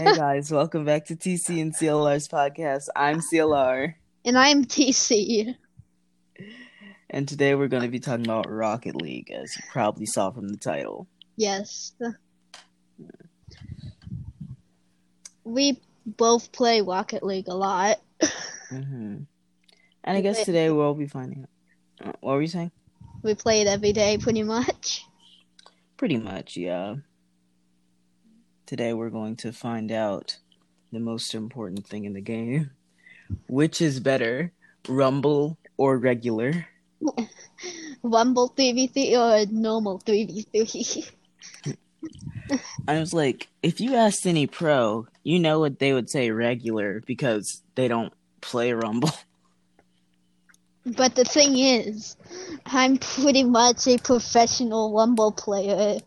[0.00, 2.88] hey guys, welcome back to TC and CLR's podcast.
[2.96, 3.94] I'm CLR,
[4.24, 5.54] And I'm TC.
[7.10, 10.48] and today we're going to be talking about Rocket League, as you probably saw from
[10.48, 11.06] the title.
[11.36, 11.92] Yes.
[15.44, 17.98] We both play Rocket League a lot.
[18.70, 19.18] hmm
[20.04, 21.46] And I guess today we'll be finding
[22.02, 22.16] out.
[22.20, 22.70] What were you saying?
[23.22, 25.04] We play it every day pretty much.
[25.98, 26.96] Pretty much, yeah.
[28.70, 30.38] Today we're going to find out
[30.92, 32.70] the most important thing in the game.
[33.48, 34.52] Which is better,
[34.88, 36.68] Rumble or regular?
[38.04, 41.10] Rumble 3v3 or normal 3v3.
[42.86, 47.02] I was like, if you asked any pro, you know what they would say regular
[47.04, 49.10] because they don't play Rumble.
[50.86, 52.16] But the thing is,
[52.64, 56.00] I'm pretty much a professional Rumble player.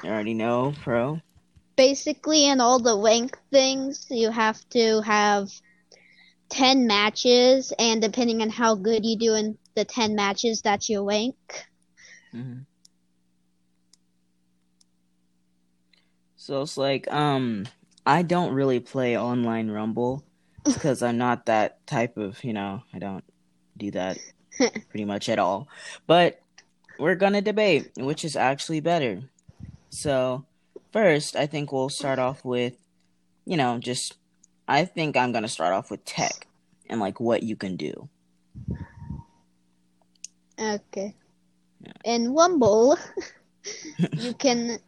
[0.05, 1.20] already know, pro.
[1.77, 5.51] Basically, in all the rank things, you have to have
[6.48, 11.05] 10 matches, and depending on how good you do in the 10 matches, that's your
[11.05, 11.37] rank.
[12.35, 12.65] Mhm.
[16.37, 17.67] So it's like, um,
[18.07, 20.25] I don't really play online Rumble
[20.65, 23.25] because I'm not that type of, you know, I don't
[23.79, 24.19] do that
[24.91, 25.69] pretty much at all.
[26.07, 26.41] But
[26.98, 29.23] we're gonna debate which is actually better.
[29.91, 30.45] So
[30.93, 32.75] first, I think we'll start off with,
[33.45, 34.17] you know, just
[34.67, 36.47] I think I'm gonna start off with tech
[36.89, 38.09] and like what you can do.
[40.61, 41.15] Okay.
[42.05, 42.98] In Rumble,
[44.17, 44.79] you can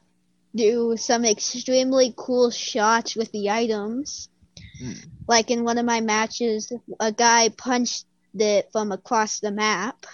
[0.54, 4.28] do some extremely cool shots with the items.
[4.82, 5.06] Mm.
[5.28, 8.04] Like in one of my matches, a guy punched
[8.38, 10.06] it from across the map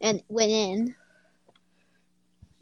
[0.00, 0.94] and went in.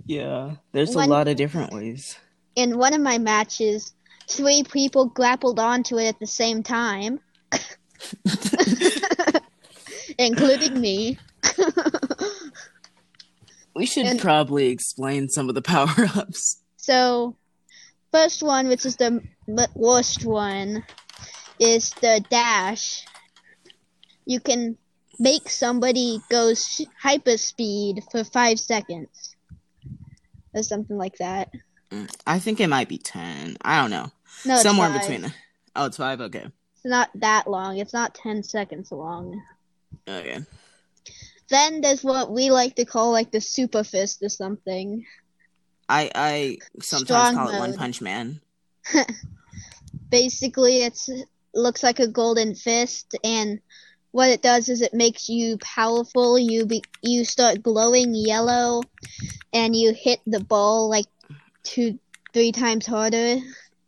[0.06, 2.16] Yeah, there's One- a lot of different ways.
[2.54, 3.92] In one of my matches,
[4.28, 7.20] three people grappled onto it at the same time,
[10.18, 11.18] including me.
[13.74, 16.62] We should And- probably explain some of the power ups.
[16.76, 17.36] So,
[18.12, 19.22] first one, which is the
[19.74, 20.84] worst one,
[21.58, 23.04] is the dash.
[24.26, 24.76] You can
[25.18, 29.34] make somebody go sh- hyperspeed for five seconds,
[30.52, 31.50] or something like that.
[31.90, 33.56] Mm, I think it might be 10.
[33.62, 34.10] I don't know.
[34.44, 35.08] No, Somewhere in five.
[35.08, 35.32] between.
[35.74, 36.20] Oh, it's 5?
[36.22, 36.44] Okay.
[36.74, 37.78] It's not that long.
[37.78, 39.40] It's not ten seconds long.
[40.08, 40.38] Okay.
[41.48, 45.04] Then there's what we like to call like the super fist or something.
[45.88, 47.74] I I sometimes Strong call it One.
[47.74, 48.40] Punch Man.
[50.10, 51.08] basically it's
[51.54, 53.60] looks like a golden fist and
[54.16, 58.82] what it does is it makes you powerful you be, you start glowing yellow
[59.52, 61.04] and you hit the ball like
[61.62, 61.98] two
[62.32, 63.36] three times harder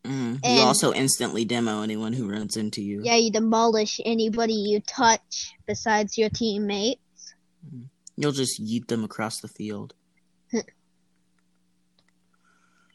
[0.04, 0.38] Mm.
[0.44, 3.02] You also instantly demo anyone who runs into you.
[3.04, 7.34] yeah you demolish anybody you touch besides your teammates.
[8.16, 9.92] You'll just yeet them across the field.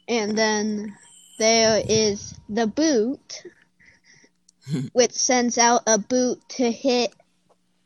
[0.07, 0.95] and then
[1.37, 3.43] there is the boot
[4.93, 7.13] which sends out a boot to hit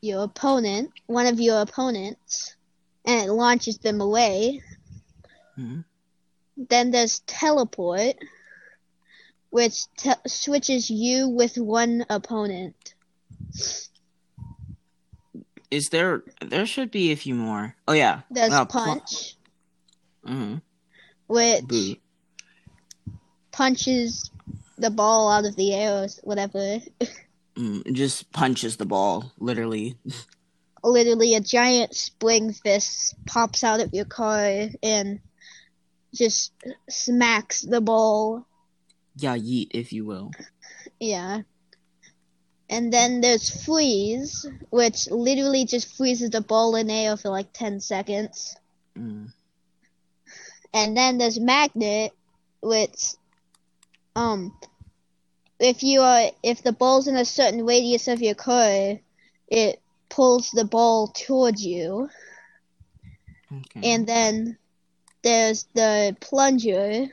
[0.00, 2.54] your opponent one of your opponents
[3.04, 4.62] and it launches them away
[5.58, 5.84] Mhm.
[6.56, 8.16] Then there's teleport,
[9.50, 12.94] which te- switches you with one opponent.
[15.70, 17.76] Is there there should be a few more.
[17.86, 18.22] Oh yeah.
[18.30, 19.36] There's Uh, pl- punch,
[20.24, 20.62] mhm.
[21.26, 21.96] which Boo.
[23.52, 24.30] punches
[24.78, 26.78] the ball out of the air or whatever.
[27.58, 29.96] Mm, just punches the ball, literally.
[30.84, 35.18] Literally, a giant spring fist pops out of your car and
[36.14, 36.52] just
[36.88, 38.46] smacks the ball.
[39.16, 40.30] Yeah, yeet, if you will.
[41.00, 41.42] Yeah.
[42.70, 47.80] And then there's freeze, which literally just freezes the ball in air for like 10
[47.80, 48.56] seconds.
[48.96, 49.32] Mm.
[50.72, 52.12] And then there's magnet,
[52.60, 53.14] which,
[54.14, 54.52] um,
[55.58, 58.98] if you are if the ball's in a certain radius of your car,
[59.48, 62.08] it pulls the ball towards you.
[63.52, 63.92] Okay.
[63.92, 64.58] And then
[65.22, 67.06] there's the plunger,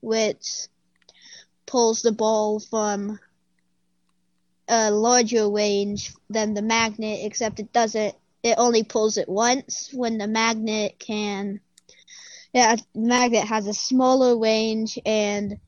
[0.00, 0.68] which
[1.66, 3.18] pulls the ball from
[4.68, 8.14] a larger range than the magnet, except it doesn't.
[8.42, 11.60] It only pulls it once when the magnet can.
[12.52, 15.58] Yeah, magnet has a smaller range and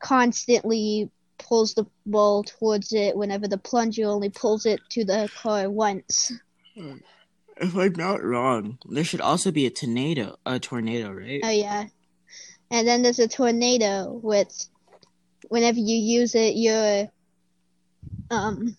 [0.00, 5.70] constantly pulls the ball towards it whenever the plunger only pulls it to the car
[5.70, 6.32] once.
[6.76, 10.36] if I'm not wrong, there should also be a tornado.
[10.46, 11.40] A tornado, right?
[11.42, 11.86] Oh yeah.
[12.70, 14.52] And then there's a tornado, which
[15.48, 17.08] whenever you use it, your
[18.30, 18.76] um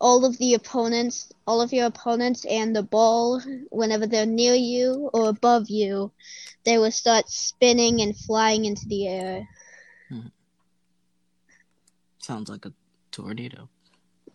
[0.00, 5.10] all of the opponents, all of your opponents and the ball, whenever they're near you
[5.12, 6.12] or above you,
[6.64, 9.48] they will start spinning and flying into the air.
[12.28, 12.74] Sounds like a
[13.10, 13.70] tornado.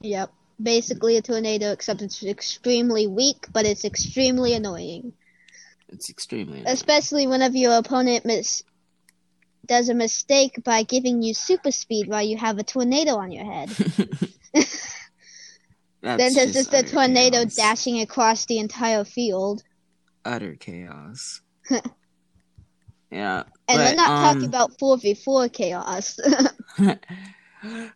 [0.01, 0.33] Yep.
[0.59, 5.13] Basically a tornado, except it's extremely weak, but it's extremely annoying.
[5.89, 6.61] It's extremely.
[6.61, 6.73] annoying.
[6.73, 8.63] Especially whenever your opponent mis-
[9.67, 13.45] does a mistake by giving you super speed while you have a tornado on your
[13.45, 13.69] head.
[16.01, 17.55] Then there's just a tornado chaos.
[17.55, 19.61] dashing across the entire field.
[20.25, 21.41] Utter chaos.
[23.11, 23.43] yeah.
[23.67, 26.19] And we're not um, talking about 4v4 chaos.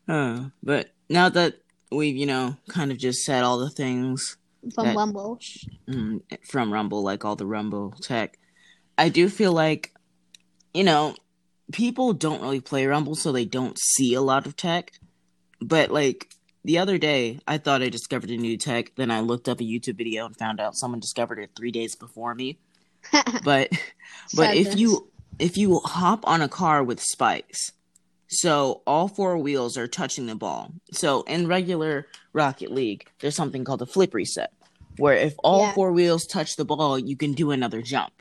[0.07, 1.55] Uh, but now that
[1.91, 4.37] we've, you know, kind of just said all the things
[4.75, 5.39] from That- Rumble.
[5.87, 8.37] mm, from Rumble, like all the Rumble tech,
[8.97, 9.93] I do feel like,
[10.73, 11.15] you know,
[11.71, 14.91] people don't really play Rumble, so they don't see a lot of tech.
[15.61, 16.29] But like
[16.63, 18.93] the other day, I thought I discovered a new tech.
[18.95, 21.95] Then I looked up a YouTube video and found out someone discovered it three days
[21.95, 22.57] before me.
[23.43, 23.69] But
[24.35, 25.09] but if you
[25.39, 27.71] if you hop on a car with spikes,
[28.27, 30.71] so all four wheels are touching the ball.
[30.91, 34.51] So in regular Rocket League, there's something called a flip reset,
[34.97, 35.73] where if all Yeah.
[35.73, 38.11] four wheels touch the ball, you can do another jump.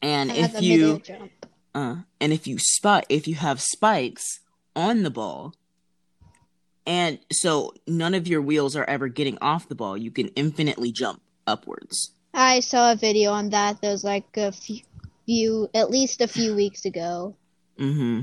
[0.00, 1.46] And Another if you jump.
[1.74, 4.40] uh, and if you spot if you have spikes
[4.74, 5.54] on the ball,
[6.86, 10.90] and so none of your wheels are ever getting off the ball, you can infinitely
[10.90, 12.12] jump upwards.
[12.34, 13.80] I saw a video on that.
[13.80, 14.80] There was like a few,
[15.26, 17.36] few at least a few weeks ago.
[17.78, 18.22] Mm-hmm.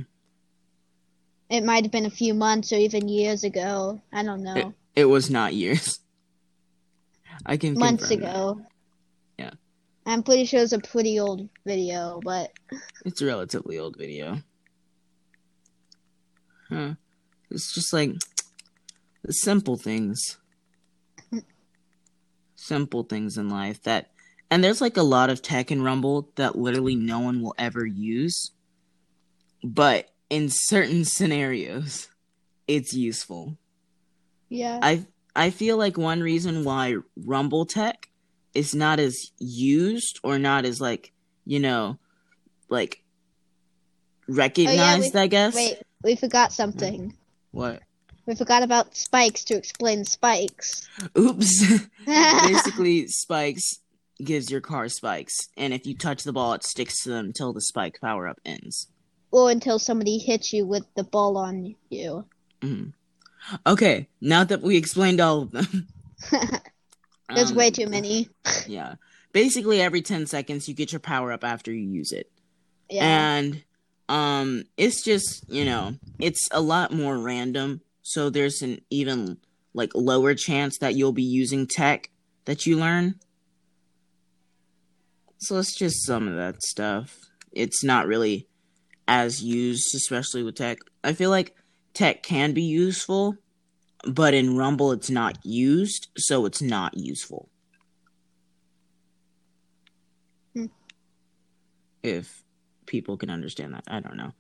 [1.50, 4.02] It might have been a few months or even years ago.
[4.14, 4.56] I don't know.
[4.56, 6.00] It, it was not years.
[7.46, 8.30] I can months confirm that.
[8.30, 8.62] ago.
[9.38, 9.52] Yeah.
[10.06, 12.52] I'm pretty sure it's a pretty old video, but
[13.06, 14.42] It's a relatively old video.
[16.70, 16.94] Huh.
[17.50, 18.12] It's just like
[19.24, 20.38] the simple things.
[22.56, 24.12] simple things in life that
[24.52, 27.86] and there's like a lot of tech in Rumble that literally no one will ever
[27.86, 28.52] use.
[29.64, 32.10] But in certain scenarios,
[32.68, 33.58] it's useful.
[34.50, 34.80] yeah.
[34.82, 35.06] I
[35.36, 38.10] I feel like one reason why Rumble tech
[38.54, 41.12] is not as used or not as like
[41.46, 41.98] you know
[42.70, 43.04] like
[44.30, 45.16] oh, recognized.
[45.16, 45.56] I guess.
[45.56, 47.16] Wait, we forgot something.
[47.52, 47.82] What?
[48.26, 50.88] We forgot about spikes to explain spikes.
[51.18, 51.88] Oops.
[52.06, 53.80] Basically, spikes
[54.24, 57.54] gives your car spikes, and if you touch the ball, it sticks to them until
[57.54, 58.88] the spike power up ends.
[59.32, 62.26] Or until somebody hits you with the ball on you.
[62.62, 62.94] Mhm.
[63.66, 65.88] Okay, now that we explained all of them,
[67.34, 68.30] There's um, way too many.
[68.68, 68.96] Yeah,
[69.32, 72.32] basically every ten seconds you get your power up after you use it.
[72.90, 73.06] Yeah.
[73.06, 73.64] and
[74.10, 79.38] um it's just you know it's a lot more random so there's an even
[79.76, 82.10] like lower chance that you'll be using tech
[82.46, 83.14] that you learn
[85.38, 87.20] so it's just some of that stuff
[87.52, 88.48] it's not really
[89.10, 91.56] as used especially with tech i feel like
[91.94, 93.36] tech can be useful
[94.06, 97.50] but in rumble it's not used so it's not useful
[100.56, 100.66] Hmm.
[102.04, 102.44] if
[102.86, 103.84] people can understand that.
[103.88, 104.32] I don't know.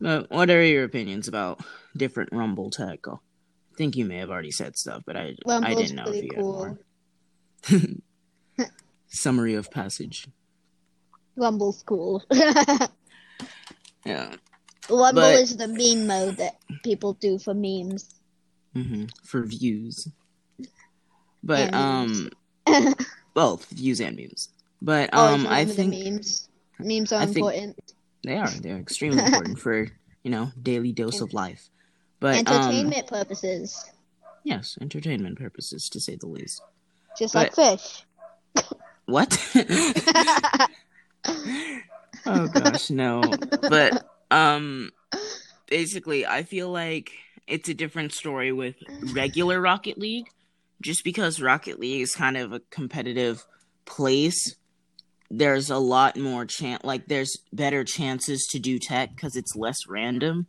[0.00, 1.60] But what are your opinions about
[1.94, 3.06] different Rumble tech?
[3.06, 3.20] Oh,
[3.72, 6.30] I think you may have already said stuff, but I I didn't know if you
[6.30, 6.78] cool.
[7.68, 7.78] had
[8.58, 8.66] more.
[9.08, 10.26] Summary of passage.
[11.36, 12.24] Rumble's cool.
[14.04, 14.34] Yeah.
[14.88, 18.14] Rumble But- is the meme mode that people do for memes.
[18.74, 20.08] hmm For views.
[21.42, 22.30] But And
[22.66, 22.94] um,
[23.34, 24.48] both views and memes.
[24.82, 26.48] But Always um, I think memes.
[26.78, 27.78] Memes are I important.
[28.24, 28.48] they are.
[28.48, 29.88] They're extremely important for
[30.22, 31.68] you know daily dose of life.
[32.20, 33.90] But um, Entertainment purposes.
[34.44, 36.62] yes, entertainment purposes to say the least.
[37.18, 38.04] Just but- like fish.
[39.06, 39.30] What?
[42.26, 43.22] oh gosh, no.
[43.68, 44.90] But um
[45.68, 47.10] basically I feel like
[47.46, 48.76] it's a different story with
[49.12, 50.26] regular Rocket League
[50.80, 53.44] just because Rocket League is kind of a competitive
[53.84, 54.56] place.
[55.30, 59.78] There's a lot more chance like there's better chances to do tech cuz it's less
[59.88, 60.46] random.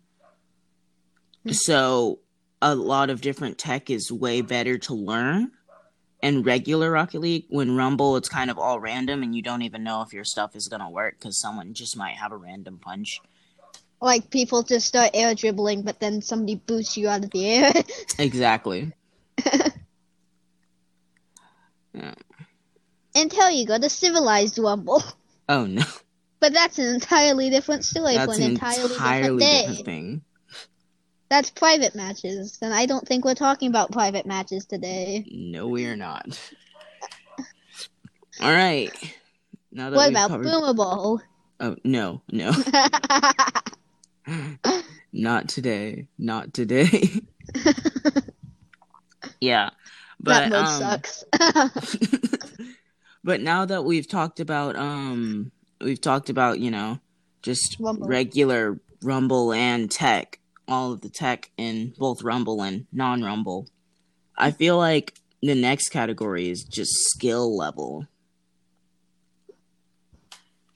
[1.43, 1.51] Hmm.
[1.51, 2.19] So
[2.61, 5.51] a lot of different tech is way better to learn
[6.21, 9.83] in regular Rocket League, when Rumble, it's kind of all random and you don't even
[9.83, 13.21] know if your stuff is gonna work because someone just might have a random punch.
[14.01, 17.71] Like people just start air dribbling, but then somebody boosts you out of the air.
[18.19, 18.91] Exactly.
[21.93, 22.13] Yeah.
[23.13, 25.03] Until you go to civilized Rumble.
[25.49, 25.83] Oh no,
[26.39, 29.67] But that's an entirely different story that's for an entirely, entirely different day.
[29.67, 30.21] different thing.
[31.31, 35.25] That's private matches, and I don't think we're talking about private matches today.
[35.31, 36.37] No, we are not.
[38.41, 38.91] All right.
[39.71, 40.43] Now that What about covered...
[40.43, 41.21] Boomer Ball?
[41.61, 42.51] Oh no, no,
[45.13, 47.21] not today, not today.
[49.39, 49.69] yeah,
[50.19, 51.23] but that um, sucks.
[53.23, 56.99] but now that we've talked about um we've talked about you know
[57.41, 58.05] just Rumble.
[58.05, 63.67] regular rumble and tech all of the tech in both rumble and non-rumble
[64.37, 68.07] i feel like the next category is just skill level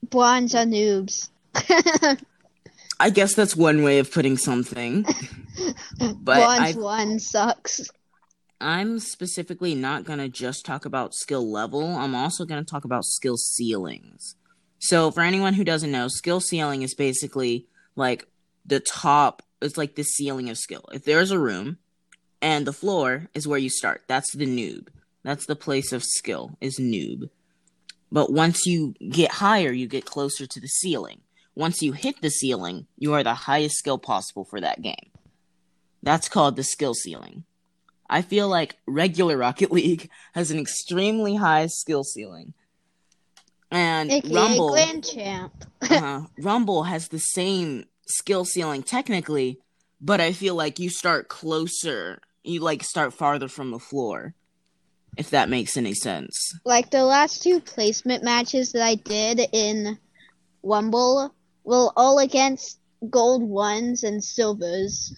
[0.10, 1.30] Bronze are noobs.
[3.00, 5.06] i guess that's one way of putting something
[6.22, 7.90] but Bronze one sucks.
[8.60, 12.86] i'm specifically not going to just talk about skill level i'm also going to talk
[12.86, 14.36] about skill ceilings
[14.80, 17.66] so for anyone who doesn't know skill ceiling is basically
[17.96, 18.28] like
[18.66, 20.86] the top it's like the ceiling of skill.
[20.92, 21.78] If there's a room
[22.42, 24.88] and the floor is where you start that's the noob.
[25.24, 27.30] That's the place of skill is noob.
[28.12, 31.22] But once you get higher you get closer to the ceiling.
[31.56, 35.10] Once you hit the ceiling you are the highest skill possible for that game.
[36.04, 37.46] That's called the skill ceiling.
[38.10, 42.54] I feel like regular rocket league has an extremely high skill ceiling.
[43.72, 45.66] And AKA rumble Grand Champ.
[45.90, 49.60] uh, Rumble has the same skill ceiling technically,
[50.02, 52.20] but I feel like you start closer.
[52.44, 54.34] You like start farther from the floor.
[55.18, 56.60] If that makes any sense.
[56.66, 59.98] Like the last two placement matches that I did in
[60.62, 61.34] Rumble
[61.64, 65.18] were all against gold ones and silvers.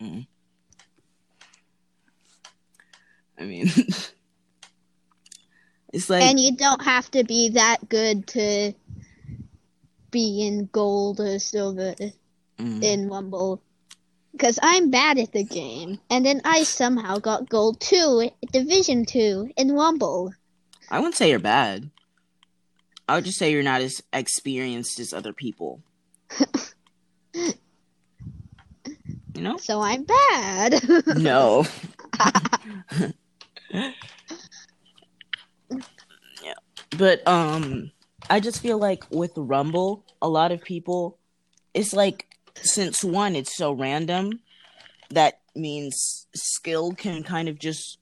[0.00, 0.20] Mm-hmm.
[3.38, 3.66] I mean,
[5.92, 8.72] it's like and you don't have to be that good to
[10.10, 11.94] be in gold or silver
[12.58, 13.62] mm, in Rumble.
[14.32, 16.00] Because I'm bad at the game.
[16.10, 20.32] And then I somehow got gold 2, Division 2 in Rumble.
[20.90, 21.90] I wouldn't say you're bad.
[23.08, 25.82] I would just say you're not as experienced as other people.
[27.34, 27.52] you
[29.34, 29.56] know?
[29.58, 30.82] So I'm bad.
[31.16, 31.64] No.
[33.70, 33.90] yeah.
[36.96, 37.90] But um
[38.30, 41.18] I just feel like with Rumble, a lot of people
[41.74, 44.40] it's like since one it's so random
[45.10, 47.98] that means skill can kind of just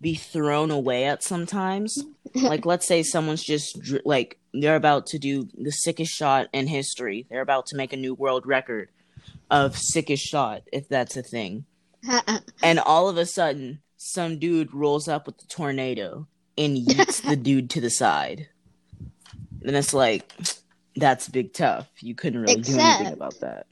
[0.00, 2.04] be thrown away at sometimes.
[2.34, 6.66] like let's say someone's just dr- like they're about to do the sickest shot in
[6.66, 7.26] history.
[7.30, 8.90] They're about to make a new world record
[9.50, 11.64] of sickest shot if that's a thing
[12.62, 17.36] and all of a sudden some dude rolls up with the tornado and yeets the
[17.42, 18.48] dude to the side
[19.60, 20.32] then it's like
[20.96, 21.88] that's big tough.
[22.00, 23.66] You couldn't really do anything about that.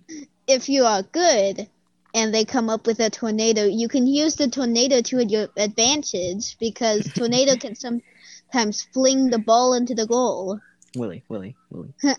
[0.46, 1.68] if you are good
[2.14, 6.58] and they come up with a tornado, you can use the tornado to your advantage
[6.58, 10.60] because tornado can sometimes fling the ball into the goal.
[10.96, 11.94] willie willie willie.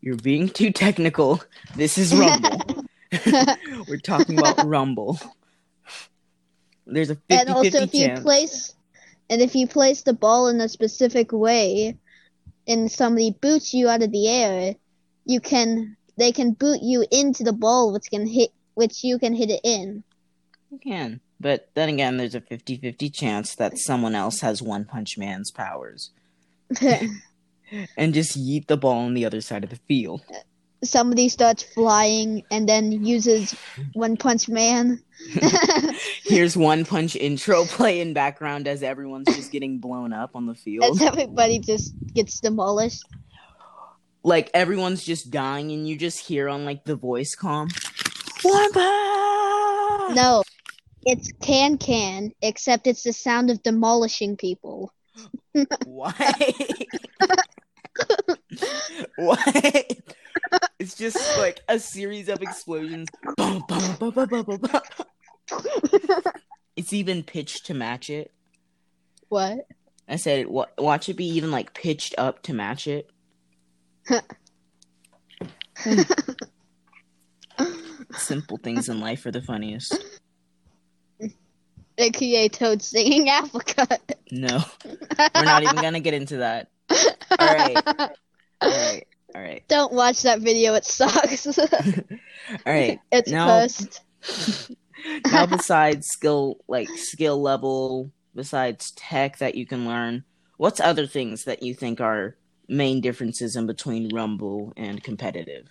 [0.00, 1.42] You're being too technical.
[1.76, 2.84] This is rumble.
[3.86, 5.18] We're talking about rumble.
[6.86, 8.74] There's a 50 and also 50 if you place
[9.28, 11.98] and if you place the ball in a specific way
[12.66, 14.74] and somebody boots you out of the air,
[15.24, 19.34] you can they can boot you into the ball which can hit which you can
[19.34, 20.02] hit it in.
[20.70, 25.16] you can but then again there's a 50-50 chance that someone else has one punch
[25.16, 26.10] man's powers
[27.96, 30.22] and just yeet the ball on the other side of the field.
[30.82, 33.54] somebody starts flying and then uses
[33.92, 35.02] one punch man.
[36.24, 40.54] Here's one punch intro play in background as everyone's just getting blown up on the
[40.54, 40.84] field.
[40.84, 43.04] As everybody just gets demolished.
[44.22, 47.68] Like everyone's just dying and you just hear on like the voice com.
[48.42, 50.16] One punch!
[50.16, 50.42] No,
[51.04, 54.92] it's can can, except it's the sound of demolishing people.
[55.86, 56.54] Why?
[59.16, 59.84] Why?
[60.78, 63.08] It's just like a series of explosions.
[63.36, 64.82] Bum, bum, bum.
[66.76, 68.32] It's even pitched to match it.
[69.28, 69.66] What?
[70.08, 73.10] I said, wa- watch it be even like pitched up to match it.
[78.16, 80.02] Simple things in life are the funniest.
[81.98, 83.86] AKA Toad singing Africa.
[84.32, 86.70] No, we're not even gonna get into that.
[86.90, 88.10] All right, all
[88.62, 91.46] right, all right, Don't watch that video, it sucks.
[91.58, 91.66] all
[92.66, 92.98] right.
[93.12, 94.02] it's now- cursed.
[95.32, 100.24] Now, besides skill, like skill level, besides tech that you can learn?
[100.58, 102.36] What's other things that you think are
[102.68, 105.68] main differences in between Rumble and competitive?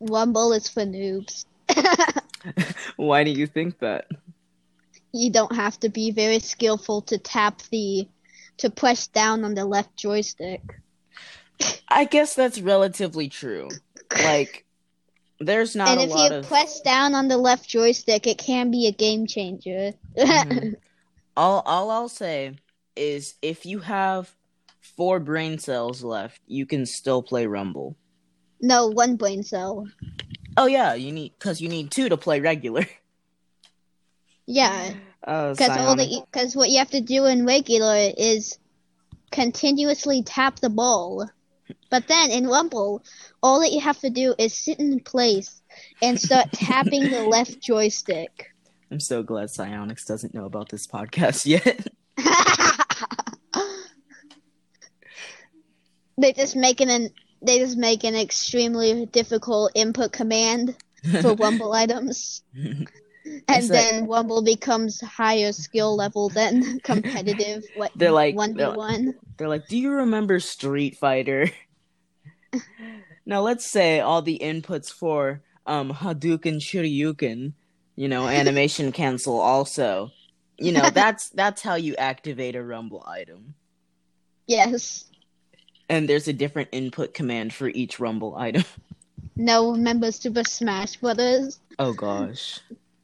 [0.00, 1.44] Rumble is for noobs.
[2.96, 4.06] Why do you think that?
[5.12, 8.08] You don't have to be very skillful to tap the
[8.58, 10.62] to press down on the left joystick.
[11.88, 13.68] I guess that's relatively true.
[14.22, 14.64] Like
[15.40, 18.38] there's not and a if lot you of press down on the left joystick, it
[18.38, 19.92] can be a game changer.
[20.16, 20.74] Mhm.
[21.36, 22.56] all all I'll say
[22.96, 24.34] is if you have
[24.96, 27.96] four brain cells left, you can still play Rumble.
[28.60, 29.86] no, one brain cell.
[30.56, 32.86] Oh yeah, you need cuz you need two to play regular.
[34.46, 38.58] Yeah, Because all the because what you have to do in regular is
[39.30, 41.28] continuously tap the ball.
[41.90, 43.02] But then in Rumble,
[43.42, 45.62] all that you have to do is sit in place
[46.02, 48.48] and start tapping the left joystick.
[48.90, 51.86] I'm so glad Psyonix doesn't know about this podcast yet.
[56.18, 57.10] they just make an
[57.40, 60.76] they just make an extremely difficult input command
[61.20, 62.42] for Rumble items.
[63.48, 67.64] And It's like- then Rumble becomes higher skill level than competitive.
[67.76, 69.14] What They're like- one v one.
[69.38, 71.50] They're like, "Do you remember Street Fighter?"
[73.26, 77.52] now let's say all the inputs for um Hadouken Shoryuken,
[77.96, 80.10] you know, animation cancel also.
[80.58, 83.54] You know, that's that's how you activate a rumble item.
[84.46, 85.04] Yes.
[85.88, 88.64] And there's a different input command for each rumble item.
[89.34, 91.58] No, remember Super Smash Brothers?
[91.78, 92.60] Oh gosh.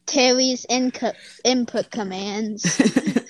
[0.09, 2.65] Terry's inco- input commands.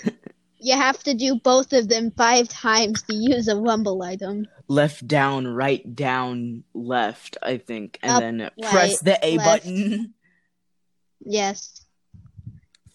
[0.61, 4.45] You have to do both of them five times to use a Rumble item.
[4.67, 9.63] left down, right down, left, I think, and Up, then press right, the A left.
[9.65, 10.15] button.
[11.21, 11.85] Yes.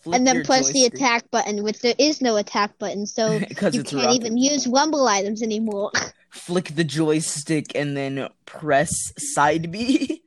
[0.02, 3.32] Flip and then press the attack button, which there is no attack button, so
[3.72, 5.91] you can't even use Rumble items anymore.
[6.32, 10.22] Flick the joystick and then press side B.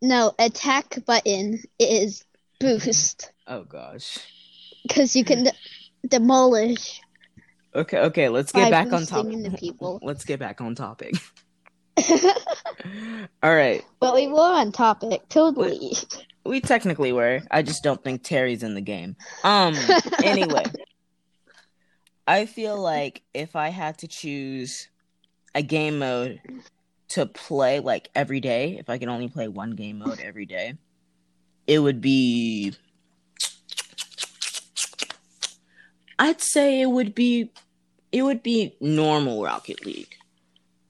[0.00, 2.24] no, attack button is
[2.60, 4.18] boost, Oh gosh.
[4.86, 5.52] because you can de-
[6.06, 7.00] demolish
[7.74, 9.36] Okay, okay, let's get back on topic.
[10.02, 11.14] Let's get back on topic.
[13.42, 13.84] All right.
[14.00, 15.92] but we were on topic, totally.
[16.44, 17.40] We technically were.
[17.50, 19.16] I just don't think Terry's in the game.
[19.44, 19.74] Um
[20.24, 20.64] anyway.
[22.26, 24.88] I feel like if I had to choose
[25.54, 26.40] a game mode
[27.08, 30.74] to play like every day, if I could only play one game mode every day,
[31.68, 32.72] it would be
[36.18, 37.52] I'd say it would be
[38.10, 40.16] it would be normal Rocket League.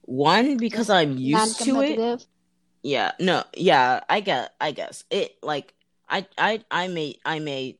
[0.02, 2.26] One because I'm used to it.
[2.82, 5.04] Yeah, no, yeah, I guess I guess.
[5.10, 5.74] It like
[6.08, 7.78] I I I may I may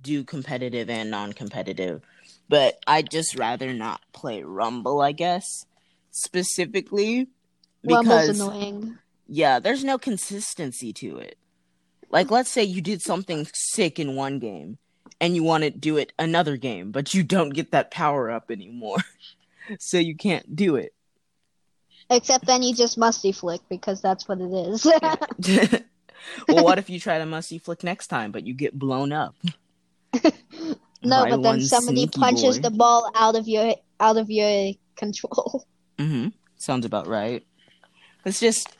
[0.00, 2.00] do competitive and non-competitive,
[2.48, 5.66] but I'd just rather not play Rumble, I guess.
[6.10, 7.28] Specifically
[7.84, 8.98] Rumble's because annoying.
[9.28, 11.36] yeah, there's no consistency to it.
[12.10, 14.78] Like let's say you did something sick in one game
[15.20, 18.50] and you want to do it another game, but you don't get that power up
[18.50, 18.98] anymore.
[19.78, 20.94] so you can't do it.
[22.10, 24.86] Except then you just musty flick because that's what it is.
[26.48, 29.34] well, what if you try to musty flick next time, but you get blown up?
[31.02, 32.62] no, but then somebody punches boy.
[32.62, 35.66] the ball out of your out of your control.
[35.98, 36.28] Mm-hmm.
[36.56, 37.44] Sounds about right.
[38.24, 38.76] It's just,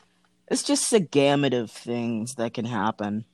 [0.49, 3.25] it's just a gamut of things that can happen.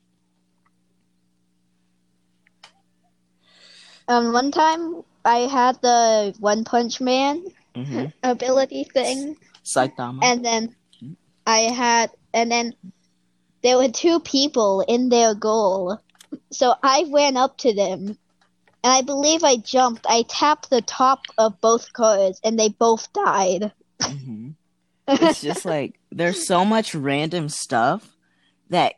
[4.08, 7.44] Um, one time I had the One Punch Man
[7.76, 8.06] Mm-hmm.
[8.24, 10.20] ability thing, Saitama.
[10.24, 10.74] and then
[11.46, 12.74] I had, and then
[13.64, 16.00] there were two people in their goal,
[16.52, 18.18] so I ran up to them, and
[18.94, 20.06] I believe I jumped.
[20.08, 23.74] I tapped the top of both cars, and they both died.
[24.02, 24.45] hmm
[25.08, 28.16] It's just like there's so much random stuff
[28.70, 28.96] that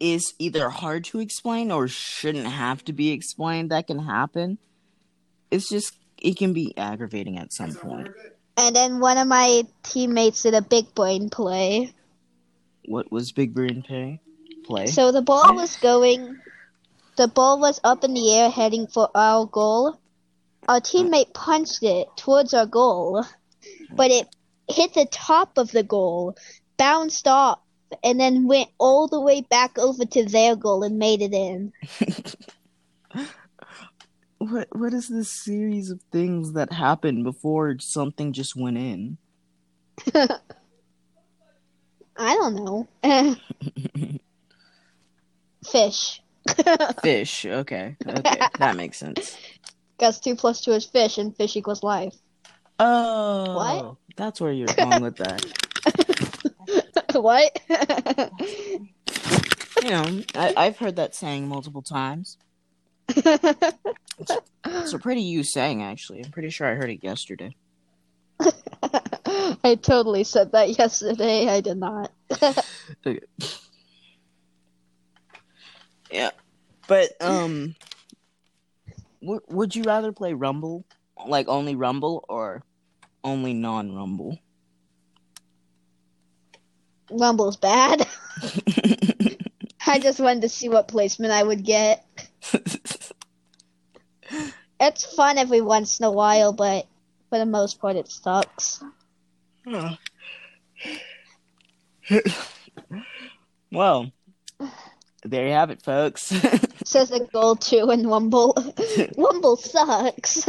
[0.00, 4.58] is either hard to explain or shouldn't have to be explained that can happen.
[5.50, 8.08] It's just it can be aggravating at some point.
[8.56, 11.94] And then one of my teammates did a big brain play.
[12.86, 14.20] What was Big Brain Pay?
[14.64, 14.86] Play?
[14.86, 16.38] So the ball was going,
[17.16, 20.00] the ball was up in the air heading for our goal.
[20.68, 23.24] Our teammate punched it towards our goal,
[23.94, 24.26] but it
[24.68, 26.36] hit the top of the goal,
[26.76, 27.60] bounced off,
[28.04, 31.72] and then went all the way back over to their goal and made it in.
[34.38, 39.18] what what is this series of things that happened before something just went in?
[40.14, 40.28] I
[42.34, 42.86] don't know.
[45.64, 46.22] Fish.
[47.02, 47.46] Fish.
[47.46, 47.96] Okay.
[48.06, 48.40] Okay.
[48.58, 49.36] That makes sense.
[49.96, 52.14] Because two plus two is fish, and fish equals life.
[52.78, 53.54] Oh.
[53.54, 53.96] What?
[54.18, 55.44] That's where you're going with that.
[57.12, 57.60] what?
[59.80, 62.36] You know, I, I've heard that saying multiple times.
[63.08, 66.24] It's a pretty used saying, actually.
[66.24, 67.54] I'm pretty sure I heard it yesterday.
[68.40, 71.48] I totally said that yesterday.
[71.48, 72.10] I did not.
[73.06, 73.20] Okay.
[76.10, 76.30] Yeah,
[76.88, 77.76] but um,
[79.22, 80.84] w- would you rather play Rumble,
[81.26, 82.64] like only Rumble, or
[83.24, 84.38] only non-Rumble?
[87.10, 88.06] Rumble's bad.
[89.86, 92.04] I just wanted to see what placement I would get.
[94.80, 96.86] It's fun every once in a while, but
[97.30, 98.80] for the most part, it sucks.
[103.72, 104.12] well,
[105.24, 106.26] there you have it, folks.
[106.84, 108.54] Says the goal two in Wumble.
[109.16, 110.44] Wumble sucks.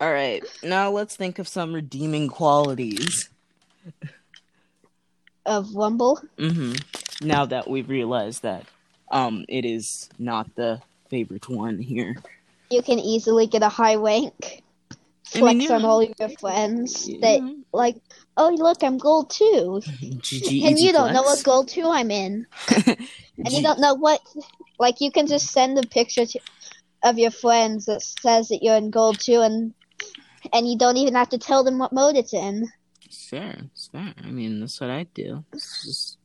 [0.00, 3.30] All right, now let's think of some redeeming qualities.
[5.44, 6.20] of Wumble.
[6.38, 6.74] hmm
[7.20, 8.64] Now that we've realized that
[9.10, 10.80] um it is not the
[11.10, 12.16] favorite one here.
[12.70, 14.62] You can easily get a high rank.
[15.34, 17.64] I Flex mean, you- on all your friends that Mhm.
[17.72, 17.96] like,
[18.36, 19.80] oh look, I'm gold two,
[20.62, 24.20] and you don't know what gold two I'm in, and you don't know what.
[24.78, 26.38] Like, you can just send a picture to,
[27.02, 29.74] of your friends that says that you're in gold two, and
[30.52, 32.68] and you don't even have to tell them what mode it's in.
[33.10, 33.56] Sure, fair.
[33.72, 34.14] It's fair.
[34.22, 35.44] I mean, that's what I do.
[35.52, 36.18] It's just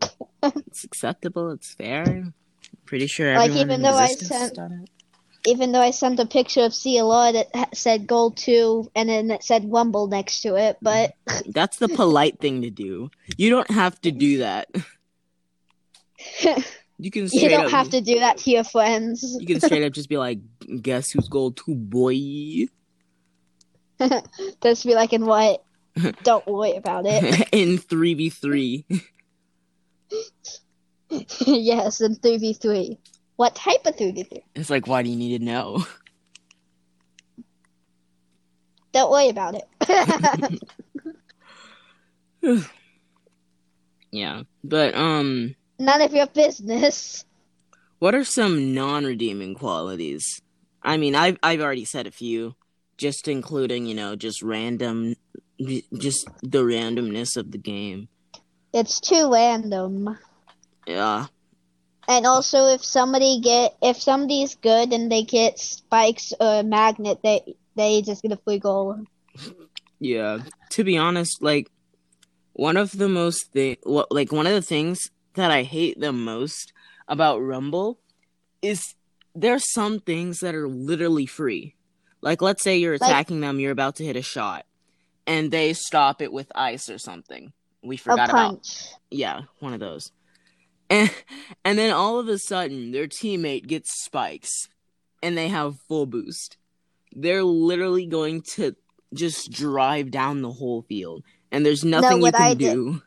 [0.42, 1.50] it's acceptable.
[1.50, 2.32] It's fair.
[2.84, 4.58] Pretty sure Like, everyone even in though I sent-
[5.46, 9.42] Even though I sent a picture of CLR that said gold two, and then it
[9.42, 11.14] said Wumble next to it, but
[11.46, 13.10] That's the polite thing to do.
[13.36, 14.68] You don't have to do that.
[17.00, 19.36] You can you don't up, have to do that to your friends.
[19.38, 20.40] You can straight up just be like,
[20.82, 22.66] "Guess who's gold two, boy?"
[24.62, 25.64] Just be like, in what?
[26.22, 27.48] Don't worry about it.
[27.52, 28.84] in three v three.
[31.46, 32.98] yes, in 3v3.
[33.36, 34.42] What type of 3v3?
[34.54, 35.86] It's like, why do you need to know?
[38.92, 40.60] Don't worry about it.
[44.10, 47.24] Yeah, but um, None of your business.
[47.98, 50.40] what are some non-redeeming qualities?
[50.82, 52.54] I mean, I've I've already said a few,
[52.98, 55.14] just including you know just random,
[55.58, 58.08] just the randomness of the game.
[58.74, 60.18] It's too random.
[60.86, 61.26] Yeah,
[62.08, 67.20] And also, if somebody get if somebody's good and they get spikes or a magnet,
[67.22, 68.98] they they just get a free goal.
[70.00, 70.38] Yeah,
[70.70, 71.70] to be honest, like
[72.54, 76.72] one of the most thing, like one of the things that I hate the most
[77.06, 78.00] about Rumble
[78.62, 78.94] is
[79.34, 81.74] there's some things that are literally free.
[82.20, 84.66] Like let's say you're Like- attacking them, you're about to hit a shot,
[85.26, 87.52] and they stop it with ice or something.
[87.82, 88.66] We forgot about
[89.10, 90.10] yeah, one of those.
[90.90, 91.10] And
[91.64, 94.68] and then all of a sudden their teammate gets spikes
[95.22, 96.56] and they have full boost.
[97.12, 98.74] They're literally going to
[99.14, 103.02] just drive down the whole field and there's nothing you what can I did- do.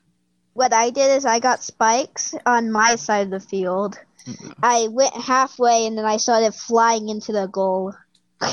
[0.53, 3.97] What I did is I got spikes on my side of the field.
[4.27, 4.51] Mm-hmm.
[4.61, 7.93] I went halfway and then I started flying into the goal.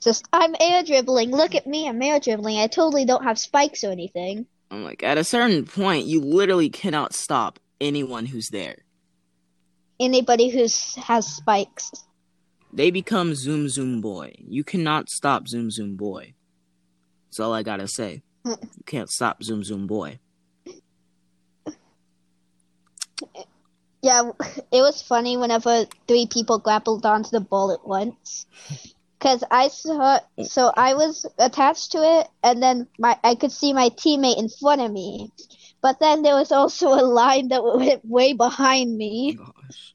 [0.00, 1.30] Just, I'm air dribbling.
[1.30, 2.58] Look at me, I'm air dribbling.
[2.58, 4.46] I totally don't have spikes or anything.
[4.70, 8.76] I'm like at a certain point you literally cannot stop anyone who's there.
[9.98, 10.60] Anybody who
[11.02, 11.92] has spikes.
[12.72, 14.34] They become Zoom Zoom Boy.
[14.38, 16.34] You cannot stop Zoom Zoom Boy.
[17.26, 18.22] That's all I gotta say.
[18.44, 20.20] You can't stop Zoom Zoom Boy.
[24.02, 24.30] Yeah,
[24.72, 28.46] it was funny whenever three people grappled onto the ball at once.
[29.20, 33.74] Cause I saw, so I was attached to it, and then my I could see
[33.74, 35.30] my teammate in front of me,
[35.82, 39.94] but then there was also a line that went way behind me, Gosh.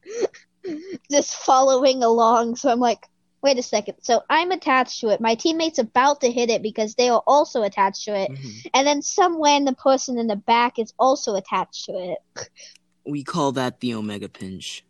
[1.11, 2.55] just following along.
[2.55, 3.07] So I'm like,
[3.41, 3.95] wait a second.
[4.01, 5.19] So I'm attached to it.
[5.19, 8.69] My teammate's about to hit it because they are also attached to it, Mhm.
[8.75, 12.49] and then some the person in the back is also attached to it.
[13.07, 14.83] We call that the Omega Pinch.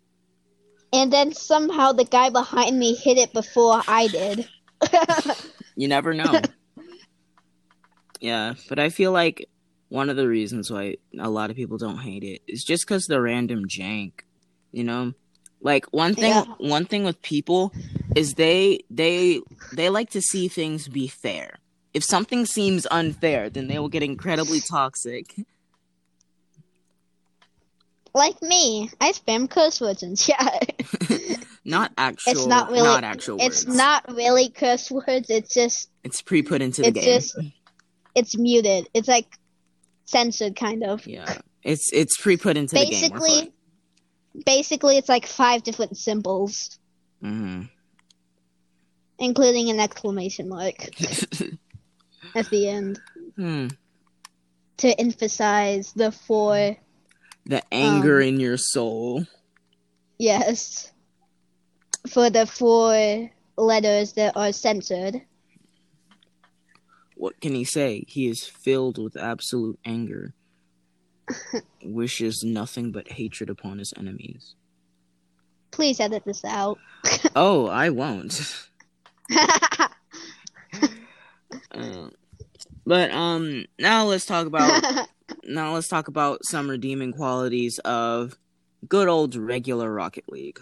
[0.96, 4.48] And then somehow the guy behind me hit it before I did.
[5.76, 6.42] You never know.
[8.22, 9.50] yeah, but I feel like
[9.90, 13.06] one of the reasons why a lot of people don't hate it is just because
[13.06, 14.22] the random jank.
[14.72, 15.14] You know,
[15.62, 16.32] like one thing.
[16.32, 16.46] Yeah.
[16.58, 17.74] One thing with people
[18.16, 19.42] is they they
[19.74, 21.60] they like to see things be fair.
[21.94, 25.36] If something seems unfair, then they will get incredibly toxic.
[28.16, 30.82] Like me, I spam curse words in chat.
[31.66, 32.32] not actual.
[32.32, 33.38] It's not really- Not actual.
[33.40, 33.78] it's words.
[33.78, 35.30] not really curse words.
[35.30, 37.04] It's just It's pre-put into the it's game.
[37.04, 37.38] just
[38.16, 38.88] it's muted.
[38.94, 39.28] It's like
[40.06, 41.06] censored kind of.
[41.06, 42.90] Yeah, it's it's pre-put into the game.
[42.90, 43.54] basically,
[44.46, 46.80] basically, it's like five different symbols,
[47.22, 47.64] hmm
[49.18, 50.76] including an exclamation mark
[52.36, 53.00] at the end
[53.36, 53.68] hmm.
[54.78, 56.76] to emphasize the four.
[57.46, 59.26] The anger Um, in your soul.
[60.18, 60.92] Yes,
[62.08, 65.22] for the four letters that are censored.
[67.16, 68.04] What can he say?
[68.08, 70.34] He is filled with absolute anger.
[71.84, 74.56] Wishes nothing but hatred upon his enemies.
[75.72, 76.78] Please edit this out.
[77.36, 78.68] Oh, I won't.
[81.72, 82.10] Uh,
[82.86, 85.08] but um, now let's talk about
[85.44, 88.38] now let's talk about some redeeming qualities of
[88.88, 90.60] good old regular Rocket League.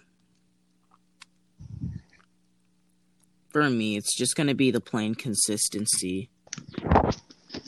[3.50, 6.30] For me, it's just gonna be the plain consistency.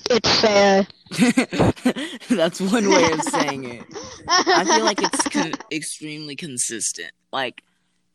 [0.10, 0.88] it's fair.
[2.30, 3.84] That's one way of saying it.
[4.28, 7.12] I feel like it's con- extremely consistent.
[7.32, 7.62] Like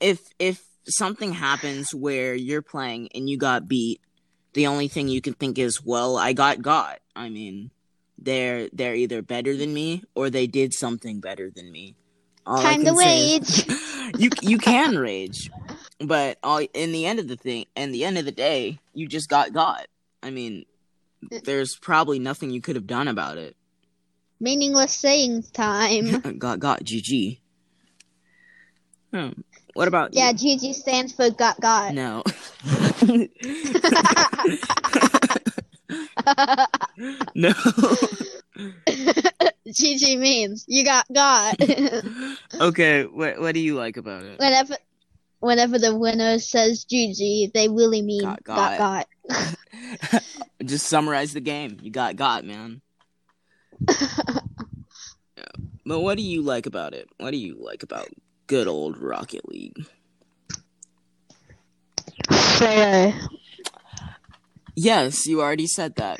[0.00, 4.00] if if something happens where you're playing and you got beat,
[4.52, 6.98] the only thing you can think is, well, I got got.
[7.14, 7.70] I mean,
[8.18, 11.96] they're they're either better than me or they did something better than me.
[12.46, 13.78] All Time to can say is- rage.
[14.18, 15.50] you you can rage,
[16.00, 19.06] but all, in the end of the thing, in the end of the day, you
[19.06, 19.86] just got got.
[20.22, 20.64] I mean,
[21.44, 23.56] there's probably nothing you could have done about it.
[24.40, 26.20] Meaningless saying time.
[26.38, 27.38] got got GG.
[29.12, 29.30] Hmm.
[29.74, 30.56] What about Yeah, you?
[30.56, 31.94] GG stands for got got.
[31.94, 32.22] No.
[37.34, 37.50] no.
[39.68, 41.56] GG means you got got.
[42.60, 44.38] okay, what what do you like about it?
[44.38, 44.76] whenever,
[45.40, 49.06] whenever the winner says GG, they really mean Got got got.
[49.28, 50.22] got.
[50.64, 51.78] Just summarize the game.
[51.82, 52.80] You got got, man.
[55.86, 57.08] But what do you like about it?
[57.18, 58.08] What do you like about
[58.50, 59.86] good old Rocket League?
[62.58, 63.14] Fair.
[64.74, 66.18] Yes, you already said that.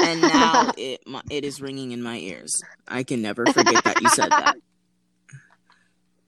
[0.00, 2.62] And now it my, it is ringing in my ears.
[2.88, 4.56] I can never forget that you said that.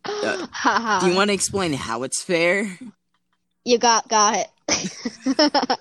[0.05, 1.01] Uh, Haha.
[1.01, 2.79] Do you want to explain how it's fair?
[3.65, 4.51] You got got.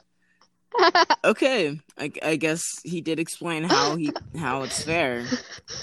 [1.25, 5.25] Okay, I, I guess he did explain how he how it's fair.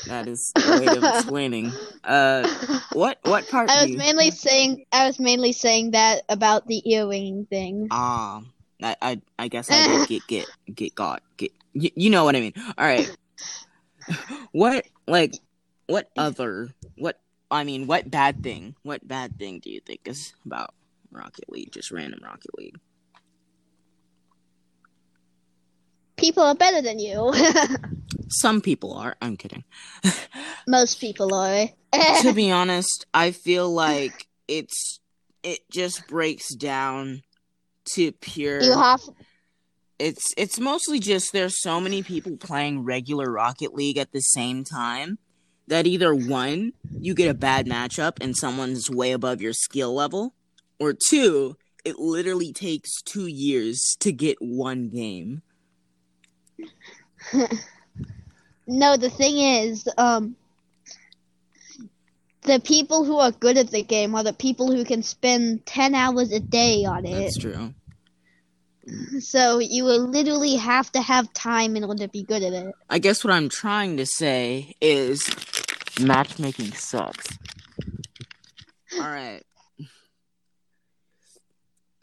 [0.06, 1.72] That is a way of explaining.
[2.04, 2.48] Uh,
[2.92, 3.70] what what part?
[3.70, 7.88] I was mainly saying I was mainly saying that about the earring thing.
[7.90, 8.42] Ah,
[8.82, 11.52] I, I I guess I did get get get got get.
[11.72, 12.54] You, you know what I mean.
[12.76, 13.10] All right.
[14.52, 15.34] What like
[15.86, 20.34] what other what I mean what bad thing what bad thing do you think is
[20.44, 20.74] about
[21.12, 21.70] Rocket League?
[21.70, 22.76] Just random Rocket League.
[26.20, 27.32] People are better than you.
[28.28, 29.16] Some people are.
[29.20, 29.64] I'm kidding.
[30.66, 31.68] Most people are.
[32.22, 35.00] to be honest, I feel like it's
[35.42, 37.22] it just breaks down
[37.94, 39.00] to pure you have
[40.00, 44.64] it's it's mostly just there's so many people playing regular Rocket League at the same
[44.64, 45.18] time
[45.66, 50.34] that either one, you get a bad matchup and someone's way above your skill level,
[50.80, 55.42] or two, it literally takes 2 years to get one game.
[58.72, 60.36] No, the thing is, um,
[62.42, 65.96] the people who are good at the game are the people who can spend 10
[65.96, 67.20] hours a day on it.
[67.20, 67.74] That's true.
[69.20, 72.74] So you will literally have to have time in order to be good at it.
[72.88, 75.22] I guess what I'm trying to say is
[76.00, 77.38] matchmaking sucks.
[78.94, 79.42] All right.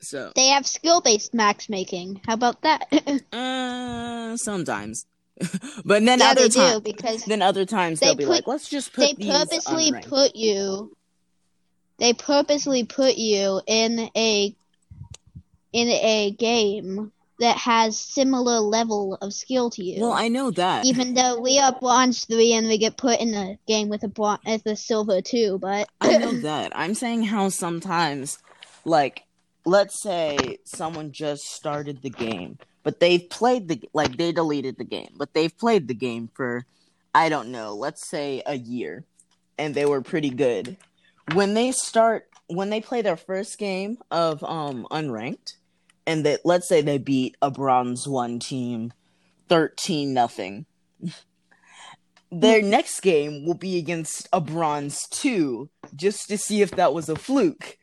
[0.08, 2.22] So, They have skill based matchmaking.
[2.26, 2.88] How about that?
[3.34, 5.06] uh, sometimes,
[5.84, 8.32] but then yeah, other they do times, because then other times They they'll be put-
[8.32, 10.96] like, let's just put they purposely unranked." put you.
[12.00, 14.56] They purposely put you in a
[15.74, 20.00] in a game that has similar level of skill to you.
[20.00, 20.86] Well, I know that.
[20.86, 24.08] even though we are bronze three and we get put in a game with a
[24.08, 26.72] bron- with a silver two, but I know that.
[26.74, 28.39] I'm saying how sometimes,
[28.86, 29.26] like,
[29.67, 34.86] let's say someone just started the game, but they've played the like they deleted the
[34.86, 36.65] game, but they've played the game for
[37.13, 39.03] I don't know, let's say a year,
[39.58, 40.77] and they were pretty good.
[41.34, 45.58] When they start, when they play their first game of um unranked,
[46.06, 48.93] and that let's say they beat a bronze one team,
[49.49, 50.65] thirteen nothing.
[52.32, 57.10] their next game will be against a bronze two, just to see if that was
[57.10, 57.77] a fluke.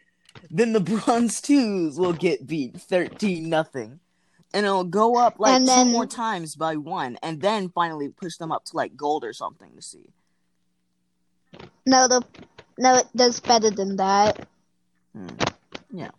[0.50, 4.00] Then the bronze twos will get beat thirteen nothing,
[4.52, 8.36] and it'll go up like And two more times by one, and then finally push
[8.36, 10.10] them up to like gold or something to see.
[11.86, 12.22] No, the
[12.78, 14.46] no, it does better than that.
[15.14, 15.28] Hmm.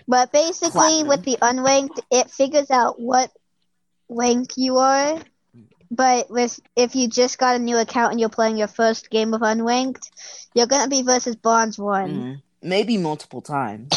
[0.07, 1.07] But basically, Platinum.
[1.07, 3.29] with the unranked, it figures out what
[4.07, 5.19] rank you are.
[5.91, 9.33] But with if you just got a new account and you're playing your first game
[9.33, 10.09] of unranked,
[10.53, 12.11] you're gonna be versus bronze one.
[12.11, 12.41] Mhm.
[12.61, 13.89] Maybe multiple times,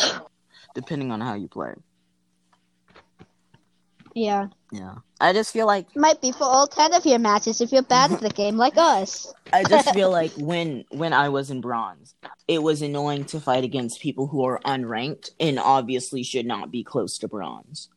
[0.78, 1.74] depending on how you play.
[4.14, 7.72] Yeah, Yeah, I just feel like might be for all ten of your matches if
[7.72, 9.32] you're bad at the game like us.
[9.52, 12.14] I just feel like when when I was in bronze,
[12.46, 16.84] it was annoying to fight against people who are unranked and obviously should not be
[16.84, 17.88] close to bronze.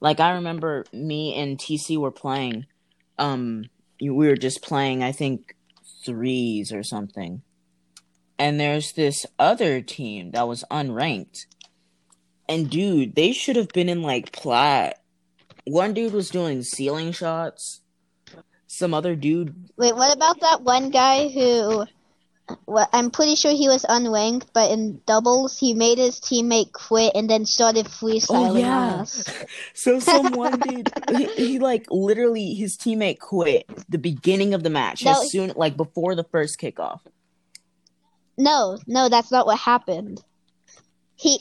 [0.00, 2.64] Like I remember me and TC were playing
[3.18, 3.66] um
[4.00, 5.54] we were just playing I think
[6.04, 7.42] threes or something.
[8.38, 11.46] And there's this other team that was unranked.
[12.48, 15.00] And dude, they should have been in like plat.
[15.66, 17.80] One dude was doing ceiling shots.
[18.66, 21.86] Some other dude Wait, what about that one guy who?
[22.66, 27.12] Well, I'm pretty sure he was unranked, but in doubles he made his teammate quit
[27.14, 28.76] and then started oh, freestyling Oh, yeah.
[28.78, 29.26] on us.
[29.72, 35.04] So someone dude, he, he like literally his teammate quit the beginning of the match
[35.04, 35.12] No.
[35.12, 37.00] as soon like before the first kickoff.
[38.36, 40.22] No, no, that's not what happened.
[41.14, 41.38] He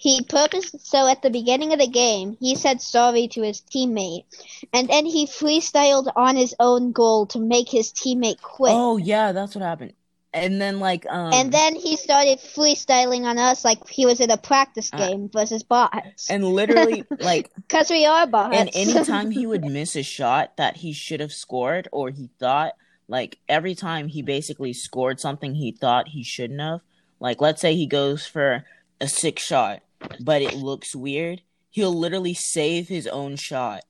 [0.00, 4.24] he purpose so at the beginning of the game he said sorry to his teammate,
[4.72, 8.72] and then he freestyled on his own goal to make his teammate quit.
[8.74, 9.92] Oh yeah, that's what happened.
[10.32, 14.30] And then like um And then he started freestyling on us like he was in
[14.30, 16.30] a practice Uh, game versus bots.
[16.30, 18.56] and literally like Because we are bots.
[18.56, 22.72] and anytime he would miss a shot that he should have scored or he thought
[23.08, 26.80] like every time he basically scored something he thought he shouldn't have
[27.18, 28.64] like let's say he goes for
[29.00, 29.80] a six shot
[30.20, 33.82] but it looks weird he'll literally save his own shot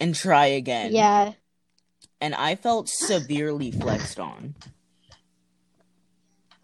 [0.00, 1.32] and try again yeah,
[2.20, 4.54] and i felt severely flexed on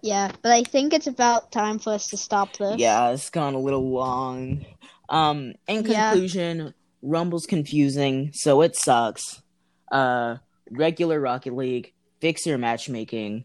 [0.00, 0.30] yeah.
[0.42, 2.78] But I think it's about time for us to stop this.
[2.78, 4.64] yeah it's gone a little long
[5.08, 6.10] um in Yeah.
[6.10, 9.42] conclusion rumble's confusing so it sucks
[9.90, 10.36] uh
[10.70, 13.44] regular rocket league fix your matchmaking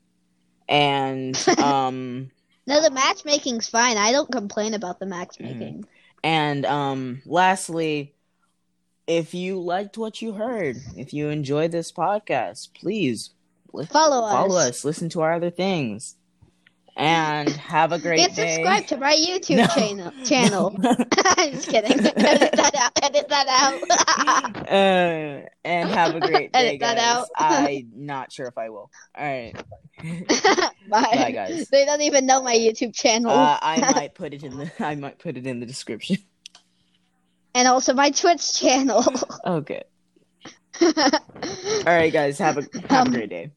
[0.70, 2.30] and um
[2.66, 3.98] No, the matchmaking's fine.
[3.98, 5.86] I don't complain about the matchmaking.
[6.24, 8.14] and um lastly
[9.08, 13.32] if you liked what you heard if you enjoyed this podcast please
[13.74, 14.32] li- Follow us.
[14.34, 16.16] follow us listen to our other things
[16.96, 19.68] and have a great And day subscribe to my YouTube No.
[19.68, 20.12] channel.
[20.26, 20.78] Channel.
[21.38, 21.92] I'm just kidding.
[21.92, 23.04] Edit that out.
[23.04, 24.68] Edit that out.
[24.72, 27.06] uh, and have a great day, Edit that guys.
[27.06, 27.28] out.
[27.38, 28.92] I'm not sure if I will.
[29.18, 29.54] All right.
[30.90, 31.08] Bye.
[31.12, 31.70] Bye, guys.
[31.70, 33.32] They don't even know my YouTube channel.
[33.32, 36.18] Uh, I might put it in the I might put it in the description.
[37.56, 39.04] and also my Twitch channel.
[39.46, 39.84] Okay.
[40.82, 40.92] All
[41.86, 42.40] right, guys.
[42.40, 43.52] Have a have Um, a great day.